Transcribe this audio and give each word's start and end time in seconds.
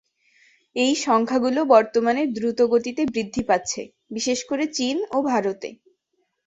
এই 0.75 0.93
সংখ্যাগুলো 1.05 1.59
বর্তমানে 1.65 2.21
দ্রুতগতিতে 2.35 3.01
বৃদ্ধি 3.05 3.43
পাচ্ছে, 3.43 3.81
বিশেষ 4.11 4.39
করে 4.45 4.63
চীন 4.77 4.97
ও 5.11 5.17
ভারতে। 5.23 5.69